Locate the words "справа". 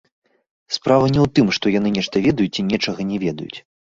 0.77-1.05